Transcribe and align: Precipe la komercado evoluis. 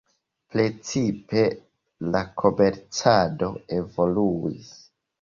Precipe 0.53 1.43
la 2.17 2.23
komercado 2.45 3.55
evoluis. 3.81 4.79